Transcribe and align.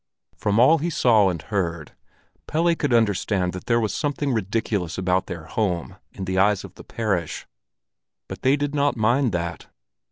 From 0.35 0.59
all 0.59 0.79
he 0.79 0.89
saw 0.89 1.29
and 1.29 1.39
heard, 1.39 1.91
Pelle 2.47 2.73
could 2.73 2.91
understand 2.91 3.53
that 3.53 3.67
there 3.67 3.79
was 3.79 3.93
something 3.93 4.33
ridiculous 4.33 4.97
about 4.97 5.27
their 5.27 5.45
home 5.45 5.95
in 6.11 6.25
the 6.25 6.39
eyes 6.39 6.63
of 6.63 6.73
the 6.73 6.83
parish; 6.83 7.45
but 8.27 8.41
they 8.41 8.55
did 8.55 8.73
not 8.73 8.97
mind 8.97 9.31
that. 9.33 9.67